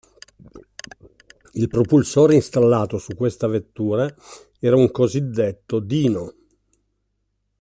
Il 1.53 1.67
propulsore 1.67 2.33
installato 2.33 2.97
su 2.97 3.13
questa 3.13 3.45
vettura 3.45 4.11
era 4.59 4.75
un 4.75 4.89
cosiddetto 4.89 5.77
“Dino”. 5.79 6.33